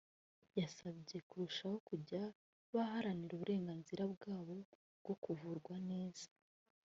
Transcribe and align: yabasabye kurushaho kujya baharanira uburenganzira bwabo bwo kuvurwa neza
yabasabye 0.59 1.17
kurushaho 1.29 1.77
kujya 1.89 2.21
baharanira 2.73 3.33
uburenganzira 3.35 4.01
bwabo 4.13 4.55
bwo 5.01 5.13
kuvurwa 5.23 5.75
neza 5.91 6.27